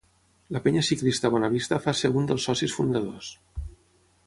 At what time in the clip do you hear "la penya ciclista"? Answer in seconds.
0.55-1.31